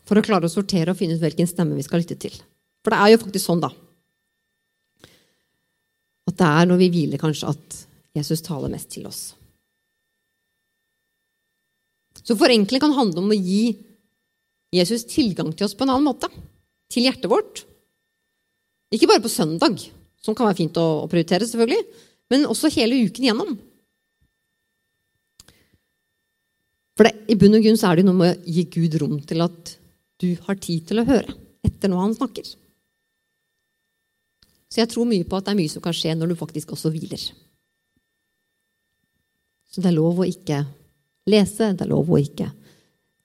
[0.09, 2.33] For å klare å sortere og finne ut hvilken stemme vi skal lytte til.
[2.83, 3.71] For det er jo faktisk sånn, da.
[6.29, 7.79] At det er når vi hviler, kanskje, at
[8.17, 9.21] Jesus taler mest til oss.
[12.19, 13.73] Så forenkling kan handle om å gi
[14.75, 16.29] Jesus tilgang til oss på en annen måte.
[16.93, 17.63] Til hjertet vårt.
[18.93, 19.81] Ikke bare på søndag,
[20.21, 23.57] som kan være fint å, prioritere, selvfølgelig, men også hele uken igjennom.
[26.97, 29.19] For det, i bunn og grunn så er det noe med å gi Gud rom
[29.25, 29.75] til at
[30.19, 32.49] du har tid til å høre etter når han snakker.
[34.69, 36.75] Så jeg tror mye på at det er mye som kan skje når du faktisk
[36.75, 37.21] også hviler.
[39.69, 40.61] Så det er lov å ikke
[41.29, 42.49] lese, det er lov å ikke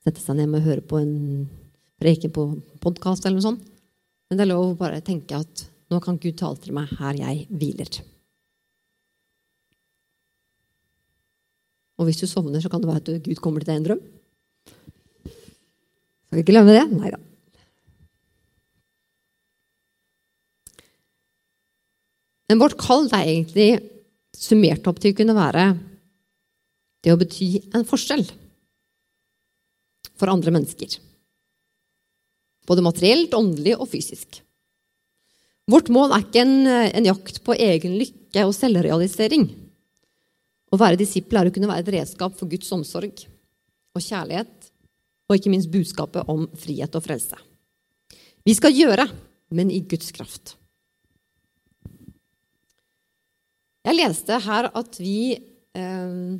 [0.04, 1.14] sette seg ned med å høre på en
[2.00, 2.48] preken på
[2.84, 3.68] podkast eller noe sånt.
[4.28, 7.16] Men det er lov å bare tenke at nå kan Gud tale til meg her
[7.20, 8.00] jeg hviler.
[12.00, 13.88] Og hvis du sovner, så kan det være at Gud kommer til deg i en
[13.88, 14.02] drøm.
[16.26, 16.88] Skal vi ikke glemme det?
[16.90, 17.20] Nei da.
[22.50, 23.68] Men vårt kall er egentlig
[24.36, 25.68] summert opp til å kunne være
[27.04, 28.24] det å bety en forskjell
[30.14, 30.96] for andre mennesker.
[32.68, 34.40] Både materielt, åndelig og fysisk.
[35.70, 39.46] Vårt mål er ikke en, en jakt på egen lykke og selvrealisering.
[40.72, 43.24] Å være disippel er å kunne være et redskap for Guds omsorg
[43.94, 44.70] og kjærlighet,
[45.28, 47.38] og ikke minst budskapet om frihet og frelse.
[48.44, 49.06] Vi skal gjøre,
[49.54, 50.56] men i Guds kraft.
[53.84, 55.34] Jeg leste her at vi
[55.76, 56.36] eh,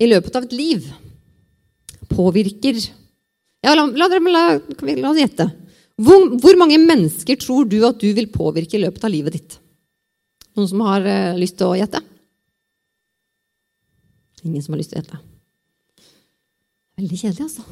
[0.00, 0.86] i løpet av et liv
[2.12, 2.78] påvirker
[3.62, 5.46] ja, la, la, la, la oss gjette.
[6.02, 9.58] Hvor, hvor, mange mennesker tror du at du vil påvirke i løpet av livet ditt?
[10.56, 12.00] Noen som har eh, lyst til å gjette?
[14.42, 15.20] Ingen som har lyst til å gjette.
[16.98, 17.62] Veldig kjedelig, altså.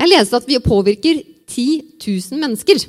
[0.00, 2.82] Jeg leste at vi påvirker 10 000 mennesker.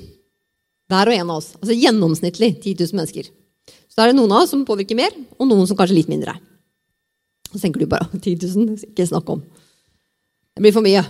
[0.91, 1.53] Hver og en av oss.
[1.59, 3.29] Altså gjennomsnittlig 10 000 mennesker.
[3.91, 6.37] Så er det noen av oss som påvirker mer, og noen som kanskje litt mindre.
[7.51, 9.43] Så tenker du bare 10 000, ikke snakk om.
[10.55, 11.03] Det blir for mye.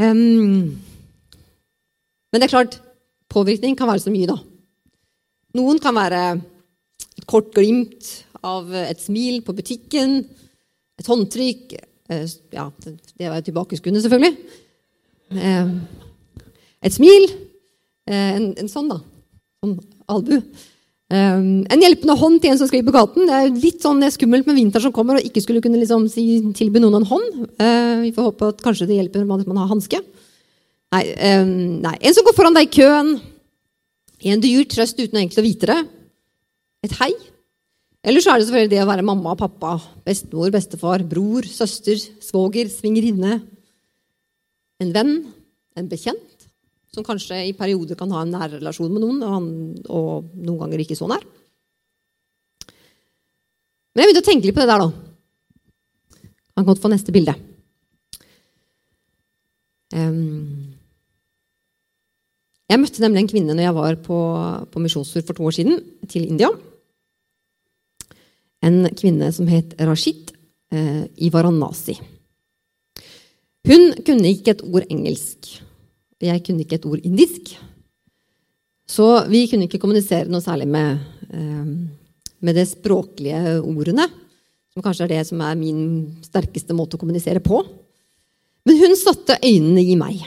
[0.00, 0.78] Um,
[2.30, 2.78] men det er klart,
[3.32, 4.38] påvirkning kan være så mye, da.
[5.58, 6.22] Noen kan være
[7.18, 8.12] et kort glimt
[8.46, 10.22] av et smil på butikken,
[11.00, 11.74] et håndtrykk
[12.10, 12.66] Ja,
[13.20, 14.34] det var tilbakeskuende, selvfølgelig.
[16.82, 17.28] Et smil.
[18.10, 18.98] Eh, en, en sånn, da.
[19.62, 19.78] Sånn
[20.10, 20.40] albu.
[21.10, 23.26] En hjelpende hånd til en som skriver på gaten.
[23.26, 26.04] Det er litt sånn skummelt med vinter som kommer, og ikke skulle kunne liksom
[26.54, 27.40] tilby noen en hånd.
[28.04, 29.98] Vi får håpe at kanskje det hjelper at man har hanske.
[30.94, 31.02] Nei,
[31.82, 33.10] nei, En som går foran deg i køen.
[34.22, 35.80] En du gir trøst uten egentlig å vite det.
[36.86, 37.10] Et hei.
[38.00, 39.74] Eller så er det selvfølgelig det å være mamma, pappa,
[40.06, 43.40] bestemor, bestefar, bror, søster, svoger, svingerinne.
[44.80, 45.18] En venn,
[45.76, 46.46] en bekjent
[46.90, 49.50] som kanskje i perioder kan ha en nær relasjon med noen, og,
[49.92, 51.22] og noen ganger ikke så nær.
[53.90, 56.26] Men jeg begynte å tenke litt på det der, da.
[56.56, 57.36] Kan godt få neste bilde.
[62.70, 64.18] Jeg møtte nemlig en kvinne når jeg var på,
[64.70, 66.50] på misjonstur for to år siden til India.
[68.64, 70.32] En kvinne som het Rashid
[70.72, 71.30] eh, i.
[73.70, 75.48] Hun kunne ikke et ord engelsk.
[76.20, 77.54] Jeg kunne ikke et ord indisk.
[78.90, 80.98] Så vi kunne ikke kommunisere noe særlig med,
[81.30, 81.68] eh,
[82.40, 84.08] med de språklige ordene,
[84.74, 87.62] som kanskje er det som er min sterkeste måte å kommunisere på.
[88.66, 90.20] Men hun satte øynene i meg.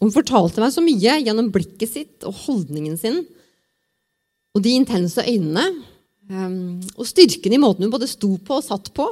[0.00, 3.20] Hun fortalte meg så mye gjennom blikket sitt og holdningen sin
[4.56, 5.66] og de intense øynene
[6.30, 9.06] og styrken i måten hun både sto på og satt på,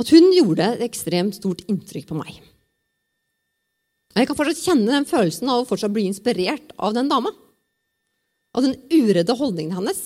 [0.00, 2.40] at hun gjorde et ekstremt stort inntrykk på meg.
[4.14, 7.32] Og Jeg kan fortsatt kjenne den følelsen av å fortsatt bli inspirert av den dama.
[8.54, 10.02] Av den uredde holdningen hennes.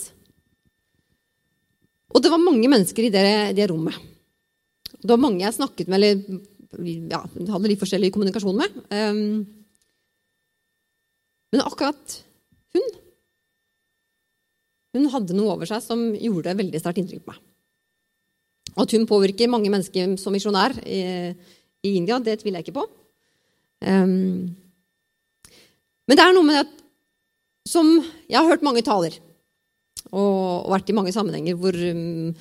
[2.16, 3.96] Og det var mange mennesker i det, det rommet.
[4.98, 7.20] Det var mange jeg snakket med, eller ja,
[7.52, 8.78] hadde litt forskjellig kommunikasjon med.
[8.88, 9.44] Um,
[11.52, 12.16] men akkurat
[12.76, 12.88] hun
[14.96, 17.42] Hun hadde noe over seg som gjorde veldig sterkt inntrykk på meg.
[18.78, 21.02] At hun påvirker mange mennesker som misjonær i,
[21.84, 22.86] i India, det tviler jeg ikke på.
[23.84, 24.54] Um,
[26.08, 26.76] men det er noe med det at
[27.68, 27.86] som
[28.26, 29.12] Jeg har hørt mange taler
[30.08, 32.32] og, og vært i mange sammenhenger hvor, um,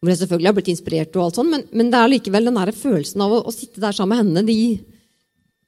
[0.00, 2.56] hvor, jeg selvfølgelig har blitt inspirert, og alt sånt, men, men det er likevel den
[2.56, 4.56] der følelsen av å, å, sitte der sammen med henne de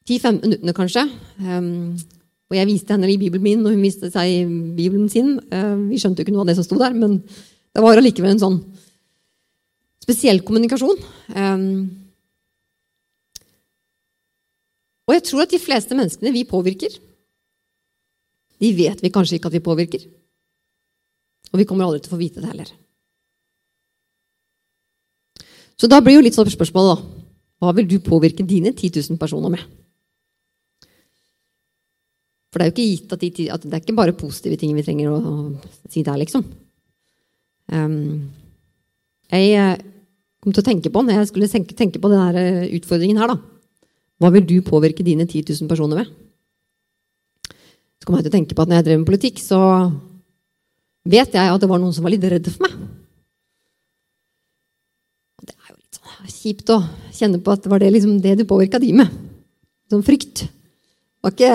[0.09, 1.05] 10-15 minuttene, kanskje.
[1.45, 1.99] Um,
[2.49, 4.43] og jeg viste henne i Bibelen min, og hun viste seg i
[4.77, 5.35] Bibelen sin.
[5.53, 8.33] Uh, vi skjønte jo ikke noe av det som sto der, men det var allikevel
[8.35, 8.61] en sånn
[10.05, 10.97] spesiell kommunikasjon.
[11.37, 11.67] Um,
[15.09, 16.97] og jeg tror at de fleste menneskene vi påvirker,
[18.59, 20.09] de vet vi kanskje ikke at vi påvirker.
[21.53, 22.73] Og vi kommer aldri til å få vite det heller.
[25.79, 27.25] Så da blir jo litt sånn spørsmålet, da.
[27.59, 29.63] Hva vil du påvirke dine 10 000 personer med?
[32.49, 34.73] For det er jo ikke gitt at, de, at det er ikke bare positive ting
[34.77, 36.47] vi trenger å, å si der, liksom.
[37.69, 38.31] Um,
[39.29, 39.75] jeg eh,
[40.41, 43.35] kom til å tenke på, når jeg skulle tenke, tenke på denne eh, utfordringen her,
[43.35, 43.59] da
[44.19, 46.11] hva vil du påvirke dine 10 000 personer med?
[47.99, 49.61] Så kom jeg til å tenke på at når jeg drev med politikk, så
[51.09, 52.75] vet jeg at det var noen som var litt redde for meg.
[55.39, 56.81] Og det er jo litt sånn kjipt å
[57.15, 59.15] kjenne på at det var det, liksom, det du påvirka de med.
[59.91, 60.49] Sånn frykt.
[60.49, 61.55] Det var ikke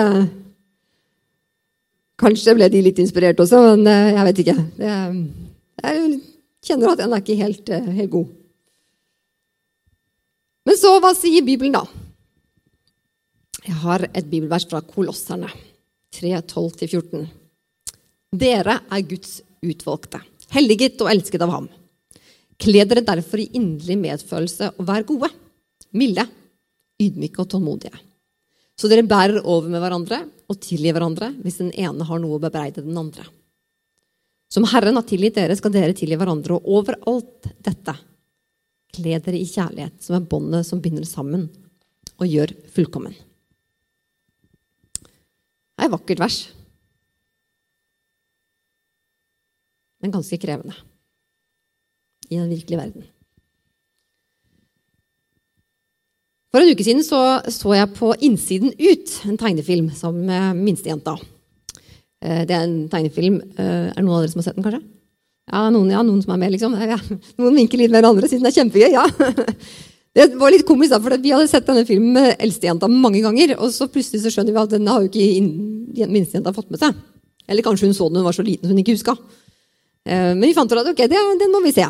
[2.20, 4.56] Kanskje ble de litt inspirert også, men eh, jeg vet ikke.
[5.84, 6.18] Jeg
[6.64, 8.32] kjenner at den er ikke helt, eh, helt god.
[10.64, 11.84] Men så, hva sier Bibelen, da?
[13.64, 15.50] Jeg har et bibelvers fra Kolosserne
[16.14, 17.26] 3.12-14.
[18.34, 20.20] Dere er Guds utvalgte,
[20.54, 21.68] helliget og elsket av ham.
[22.60, 25.30] Kle dere derfor i inderlig medfølelse og vær gode,
[25.96, 26.26] milde,
[27.02, 27.96] ydmyke og tålmodige.
[28.74, 32.42] Så dere bærer over med hverandre og tilgir hverandre hvis den ene har noe å
[32.42, 33.26] bebreide den andre.
[34.50, 37.94] Som Herren har tilgitt dere, skal dere tilgi hverandre, og overalt dette
[38.94, 41.48] kle dere i kjærlighet, som er båndet som binder sammen
[42.14, 43.16] og gjør fullkommen.
[45.74, 46.38] Det er et vakkert vers,
[50.04, 50.76] men ganske krevende
[52.28, 53.08] i den virkelige verden.
[56.54, 57.18] For en uke siden så,
[57.50, 61.16] så jeg på Innsiden ut, en tegnefilm som med minstejenta.
[62.22, 64.62] Eh, det er en tegnefilm eh, Er det noen av dere som har sett den,
[64.62, 64.84] kanskje?
[65.50, 66.76] Ja, noen, ja, noen som er med, liksom.
[66.92, 67.00] Ja,
[67.42, 68.94] noen vinker litt mer enn andre, siden det er kjempegøy.
[68.94, 69.08] ja.
[70.14, 73.56] Det var litt komisk, da, for vi hadde sett denne filmen med eldstejenta mange ganger.
[73.58, 77.00] Og så plutselig så skjønner vi at den har jo ikke minstejenta fått med seg.
[77.50, 79.16] Eller kanskje hun så den hun var så liten hun ikke huska.
[80.06, 81.88] Eh, men vi fant ut at ok, den må vi se.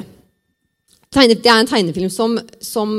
[1.13, 2.97] Det er en tegnefilm som, som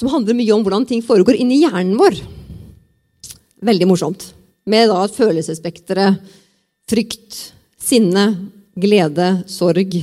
[0.00, 2.18] som handler mye om hvordan ting foregår inni hjernen vår.
[3.64, 4.26] Veldig morsomt.
[4.66, 6.20] Med da følelsesspekteret
[6.90, 7.36] frykt,
[7.80, 8.26] sinne,
[8.80, 9.96] glede, sorg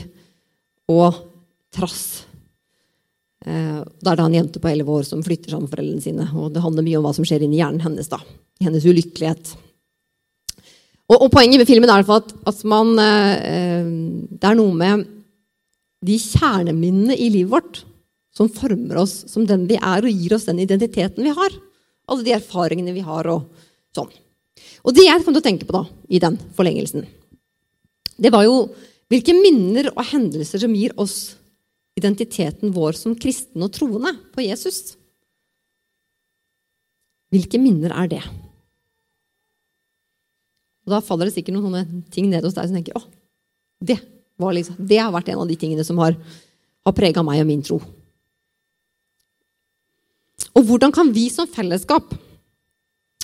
[0.91, 1.17] og
[1.73, 2.23] trass.
[3.41, 6.29] Eh, da er det en jente på 11 år som flytter sammen med foreldrene sine.
[6.37, 8.09] Og det handler mye om hva som skjer inni hjernen hennes.
[8.11, 8.21] da,
[8.61, 9.53] Hennes ulykkelighet.
[11.11, 13.87] Og, og Poenget med filmen er at, at man, eh,
[14.31, 15.07] det er noe med
[16.01, 17.81] de kjerneminnene i livet vårt
[18.35, 21.57] som former oss som den vi er, og gir oss den identiteten vi har.
[22.11, 23.49] Alle de erfaringene vi har, og
[23.95, 24.11] sånn.
[24.85, 27.05] Og det jeg kom til å tenke på da, i den forlengelsen,
[28.21, 28.65] det var jo
[29.11, 31.35] hvilke minner og hendelser som gir oss
[31.99, 34.95] identiteten vår som kristne og troende på Jesus.
[37.31, 38.21] Hvilke minner er det?
[40.85, 43.03] Og Da faller det sikkert noen ting ned hos deg som tenker å,
[43.81, 43.97] det,
[44.41, 46.15] liksom, det har vært en av de tingene som har,
[46.85, 47.79] har prega meg og min tro.
[50.57, 52.11] Og hvordan kan vi som fellesskap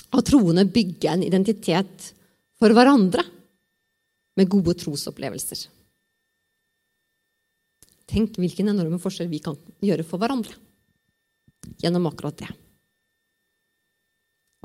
[0.08, 2.12] av troende bygge en identitet
[2.58, 3.24] for hverandre
[4.38, 5.66] med gode trosopplevelser?
[8.08, 10.56] Tenk hvilken enorme forskjell vi kan gjøre for hverandre
[11.82, 12.48] gjennom akkurat det.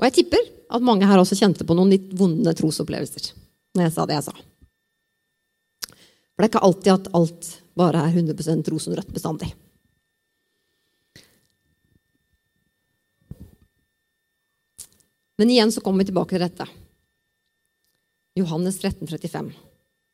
[0.00, 3.30] Og jeg tipper at mange her også kjente på noen litt vonde trosopplevelser
[3.74, 4.34] når jeg sa det jeg sa.
[6.34, 9.52] For det er ikke alltid at alt bare er 100% rosenrødt bestandig.
[15.38, 16.66] Men igjen så kommer vi tilbake til dette.
[18.38, 19.50] Johannes 13, 35.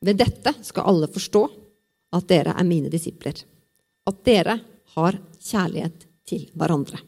[0.04, 1.44] Ved dette skal alle forstå
[2.16, 3.36] at dere er mine disipler.
[4.08, 4.58] At dere
[4.96, 7.00] har kjærlighet til hverandre.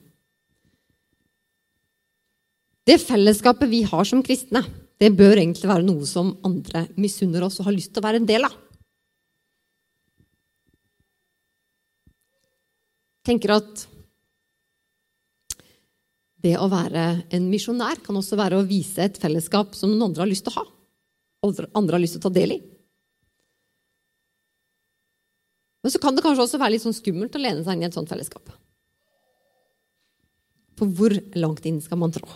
[2.82, 4.64] Det fellesskapet vi har som kristne,
[4.98, 8.22] det bør egentlig være noe som andre misunner oss og har lyst til å være
[8.22, 8.54] en del av.
[13.22, 13.84] Tenker at
[16.42, 20.24] det å være en misjonær kan også være å vise et fellesskap som noen andre
[20.24, 20.64] har lyst til å ha.
[21.46, 22.60] Andre har lyst til å ta del i.
[25.82, 27.88] Men så kan det kanskje også være litt sånn skummelt å lene seg inn i
[27.88, 28.50] et sånt fellesskap.
[30.78, 32.26] For hvor langt inn skal man trå?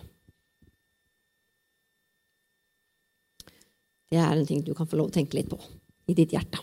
[4.06, 5.58] Det er en ting du kan få lov å tenke litt på
[6.06, 6.62] i ditt hjerte.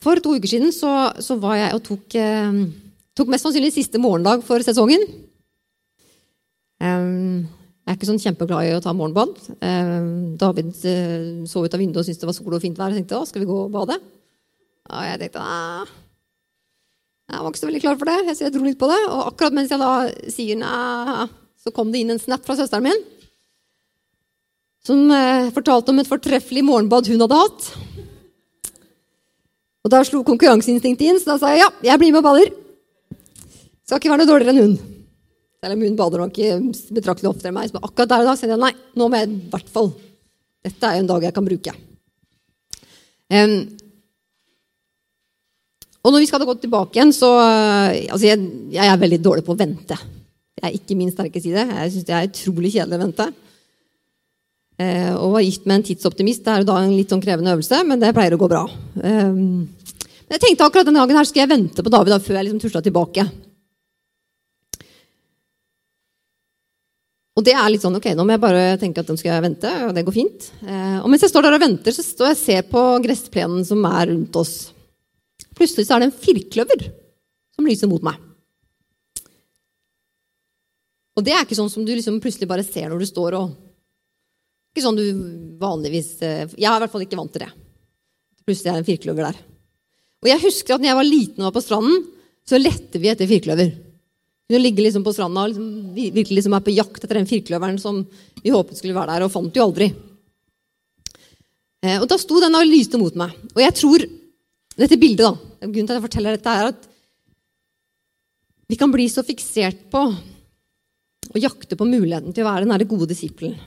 [0.00, 2.60] For to uker siden så, så var jeg og tok eh,
[3.18, 5.02] Tok mest sannsynlig siste morgendag for sesongen.
[6.80, 9.34] Jeg er ikke sånn kjempeglad i å ta morgenbad.
[10.40, 12.94] David uh, så ut av vinduet og syntes det var sol og fint vær.
[12.94, 13.98] og tenkte, å, skal vi gå og bade?
[14.90, 15.88] Og jeg tenkte nei,
[17.30, 19.00] jeg var ikke så veldig klar for det, så jeg dro litt på det.
[19.10, 19.92] Og akkurat mens jeg da
[20.32, 21.26] sier nei,
[21.60, 23.08] så kom det inn en snap fra søsteren min
[24.86, 27.68] som uh, fortalte om et fortreffelig morgenbad hun hadde hatt.
[29.84, 32.52] Og Da slo konkurranseinstinktet inn, så da sa jeg ja, jeg blir med og bader.
[33.90, 34.74] Skal ikke være noe dårligere enn hun.
[35.58, 36.36] Selv om hun bader nok
[36.94, 37.72] betraktelig oftere enn meg.
[37.74, 39.90] Men akkurat der og da sier jeg nei, nå må jeg i hvert fall
[40.62, 41.72] Dette er jo en dag jeg kan bruke.
[43.32, 43.54] Um,
[46.04, 48.44] og når vi skal gå tilbake igjen, så altså jeg,
[48.76, 49.98] jeg, er veldig dårlig på å vente.
[50.54, 51.64] Det er ikke min sterke side.
[51.64, 53.28] Jeg syns det er utrolig kjedelig å vente.
[54.78, 57.56] Uh, å være gift med en tidsoptimist det er jo da en litt sånn krevende
[57.56, 58.66] øvelse, men det pleier å gå bra.
[59.02, 62.38] Um, men jeg tenkte akkurat denne dagen her skulle jeg vente på David da, før
[62.38, 63.30] jeg liksom tusla tilbake.
[67.40, 69.70] Og det er litt sånn, ok, Nå må jeg bare tenke at de skal vente,
[69.86, 70.50] og det går fint.
[70.60, 73.64] Eh, og mens jeg står der og venter, så står jeg og ser på gressplenen
[73.64, 74.52] som er rundt oss.
[75.56, 76.84] Plutselig så er det en firkløver
[77.56, 78.20] som lyser mot meg.
[81.16, 83.56] Og det er ikke sånn som du liksom plutselig bare ser når du står og
[84.70, 85.06] Ikke sånn du
[85.58, 87.50] vanligvis eh, Jeg er i hvert fall ikke vant til det.
[88.44, 89.44] Plutselig er det en firkløver der.
[90.20, 92.04] Og jeg husker at når jeg var liten og var på stranden,
[92.44, 93.72] så lette vi etter firkløver.
[94.50, 97.78] Vi ligger liksom på stranda og liksom, virkelig liksom er på jakt etter den firkløveren
[97.78, 98.00] som
[98.42, 99.90] vi håpet skulle være der, og fant jo aldri.
[101.86, 103.36] Eh, og da sto den og lyste mot meg.
[103.54, 104.08] Og jeg tror
[104.80, 106.84] Dette bildet, da, grunnen til at jeg forteller dette, er at
[108.70, 113.10] vi kan bli så fiksert på å jakte på muligheten til å være den gode
[113.10, 113.58] disippelen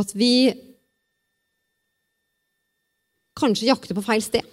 [0.00, 0.50] at vi
[3.38, 4.46] kanskje jakter på feil sted.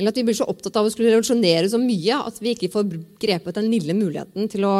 [0.00, 2.70] Eller at vi blir så opptatt av å skulle revolusjonere så mye at vi ikke
[2.72, 2.88] får
[3.20, 4.74] grepet den lille muligheten til å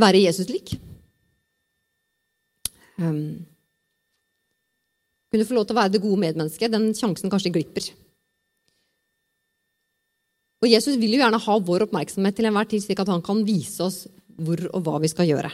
[0.00, 0.76] være Jesus lik.
[2.94, 3.42] Um,
[5.34, 6.70] kunne få lov til å være det gode medmennesket.
[6.70, 7.90] Den sjansen kanskje glipper.
[10.62, 13.42] Og Jesus vil jo gjerne ha vår oppmerksomhet til enhver tid, slik at han kan
[13.44, 14.04] vise oss
[14.38, 15.50] hvor og hva vi skal gjøre.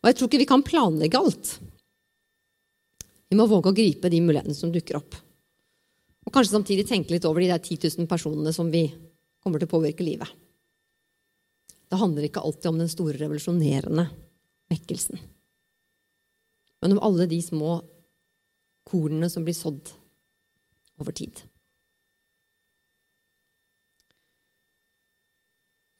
[0.00, 1.56] Og jeg tror ikke vi kan planlegge alt.
[3.26, 5.18] Vi må våge å gripe de mulighetene som dukker opp.
[6.26, 8.88] Og kanskje samtidig tenke litt over de der 10 000 personene som vi
[9.42, 10.28] kommer til å påvirke livet.
[11.86, 14.08] Det handler ikke alltid om den store revolusjonerende
[14.72, 15.20] vekkelsen,
[16.82, 17.76] men om alle de små
[18.86, 19.92] kornene som blir sådd
[20.98, 21.44] over tid.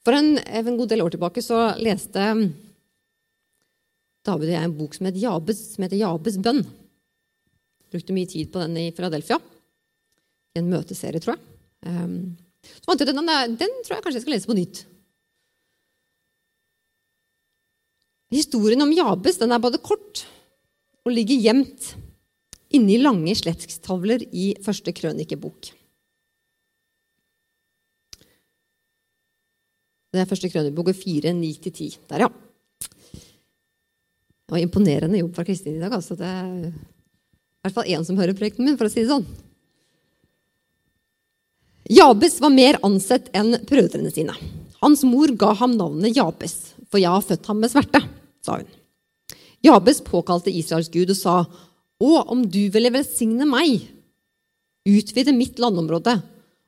[0.07, 2.23] For en, en, god del år tilbake så leste
[4.27, 6.63] David og jeg en bok som heter Jabes, som heter Jabes bønn.
[7.91, 9.39] Brukte mye tid på den i Philadelphia.
[10.57, 11.43] En møteserie, tror jeg.
[11.87, 12.37] Um,
[12.67, 14.83] så fant jeg den, den tror jeg kanskje jeg skal lese på nytt.
[18.35, 20.25] Historien om Jabes den er både kort
[21.07, 21.93] og ligger gjemt
[22.75, 25.71] inni lange slektstavler i første krønikebok.
[30.11, 32.01] Det er første krønikebok 4, 9-10.
[32.11, 32.29] Der, ja.
[34.47, 35.93] Det var imponerende jobb fra Kristin i dag.
[35.93, 36.17] altså.
[36.19, 39.27] Det er i hvert fall én som hører projekten min, for å si det sånn.
[41.87, 44.35] Jabes var mer ansett enn brødrene sine.
[44.83, 48.03] Hans mor ga ham navnet Jabes, for jeg har født ham med smerte,
[48.43, 48.69] sa hun.
[49.65, 51.37] Jabes påkalte Israels gud og sa,
[51.97, 53.87] Å, om du ville velsigne meg,
[54.87, 56.19] utvide mitt landområde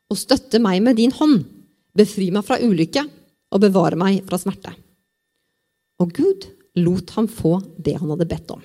[0.08, 1.42] og støtte meg med din hånd,
[1.98, 3.04] befri meg fra ulykke
[3.52, 4.72] og bevare meg fra smerte.
[6.00, 6.46] Og Gud
[6.78, 8.62] lot ham få det han hadde bedt om.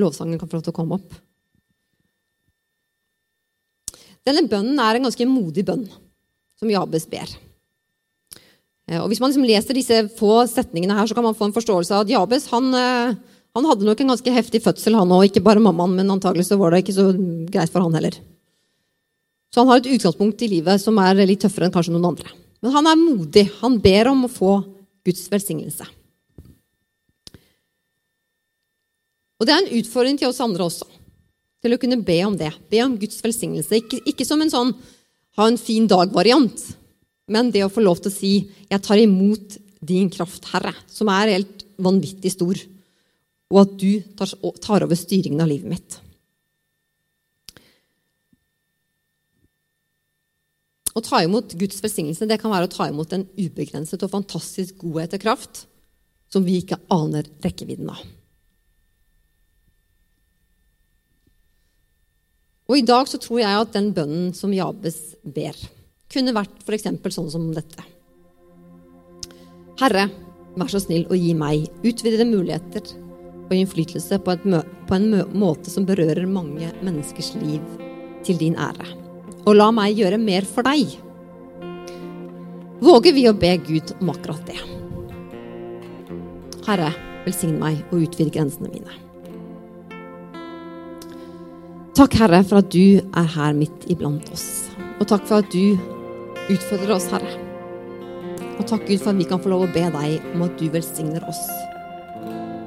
[0.00, 1.14] Lovsangen kan få lov til å komme opp.
[4.26, 5.86] Denne bønnen er en ganske modig bønn,
[6.58, 7.30] som Jabes ber.
[8.88, 11.56] Eh, og Hvis man liksom leser disse få setningene her, så kan man få en
[11.56, 13.14] forståelse av at Jabes han, eh,
[13.56, 15.26] han hadde nok en ganske heftig fødsel, han òg.
[15.30, 17.10] Ikke bare mammaen, men antagelig så var det ikke så
[17.50, 18.18] greit for han heller.
[19.52, 22.30] Så han har et utgangspunkt i livet som er litt tøffere enn kanskje noen andre.
[22.62, 23.50] Men han er modig.
[23.60, 24.54] Han ber om å få
[25.04, 25.84] Guds velsignelse.
[29.42, 30.86] Og det er en utfordring til oss andre også,
[31.62, 32.50] til å kunne be om det.
[32.70, 33.78] Be om Guds velsignelse.
[33.78, 34.74] Ikke, ikke som en sånn
[35.38, 36.60] ha en fin dag-variant,
[37.32, 38.32] men det å få lov til å si
[38.68, 42.56] 'Jeg tar imot din kraft, Herre', som er helt vanvittig stor,
[43.50, 44.28] og at du tar,
[44.60, 46.00] tar over styringen av livet mitt.
[50.92, 54.76] Å ta imot Guds velsignelse det kan være å ta imot en ubegrenset og fantastisk
[54.76, 55.66] godhet og kraft
[56.28, 58.02] som vi ikke aner rekkevidden av.
[62.72, 64.96] Og I dag så tror jeg at den bønnen som Jabes
[65.28, 65.52] ber,
[66.08, 66.88] kunne vært f.eks.
[67.12, 67.84] sånn som dette.
[69.82, 70.06] Herre,
[70.56, 72.88] vær så snill å gi meg utvidede muligheter
[73.42, 74.38] og innflytelse på,
[74.88, 77.60] på en måte som berører mange menneskers liv
[78.24, 78.88] til din ære
[79.42, 80.96] og la meg gjøre mer for deg.
[82.82, 84.58] Våger vi å be Gud om akkurat det?
[86.66, 86.92] Herre,
[87.26, 89.11] velsign meg og utvid grensene mine.
[91.92, 94.70] Takk, Herre, for at du er her midt iblant oss.
[94.96, 95.76] Og takk for at du
[96.48, 97.34] utfordrer oss, Herre.
[98.56, 100.70] Og takk, Gud, for at vi kan få lov å be deg om at du
[100.72, 101.42] velsigner oss.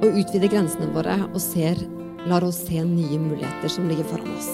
[0.04, 1.82] Og utvider grensene våre og ser,
[2.30, 4.52] lar oss se nye muligheter som ligger foran oss.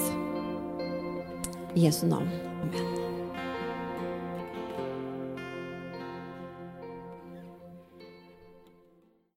[1.77, 2.33] I Jesu navn.
[2.64, 2.91] Amen.